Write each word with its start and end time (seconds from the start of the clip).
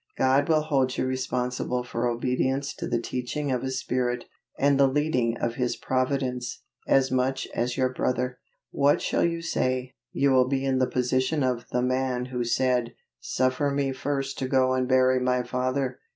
God 0.17 0.49
will 0.49 0.63
hold 0.63 0.97
you 0.97 1.05
responsible 1.05 1.83
for 1.83 2.07
obedience 2.07 2.73
to 2.77 2.87
the 2.87 2.99
teaching 2.99 3.51
of 3.51 3.61
His 3.61 3.77
Spirit, 3.79 4.25
and 4.57 4.79
the 4.79 4.87
leading 4.87 5.37
of 5.37 5.57
His 5.57 5.75
providence, 5.75 6.63
as 6.87 7.11
much 7.11 7.47
as 7.53 7.77
your 7.77 7.89
brother. 7.93 8.39
What 8.71 8.99
shall 8.99 9.23
you 9.23 9.43
say? 9.43 9.93
You 10.11 10.31
will 10.31 10.47
be 10.47 10.65
in 10.65 10.79
the 10.79 10.87
position 10.89 11.43
of 11.43 11.69
the 11.71 11.83
man 11.83 12.25
who 12.33 12.43
said, 12.43 12.95
'Suffer 13.19 13.69
me 13.69 13.91
first 13.91 14.39
to 14.39 14.47
go 14.47 14.73
and 14.73 14.87
bury 14.89 15.19
my 15.19 15.43
father.'" 15.43 15.99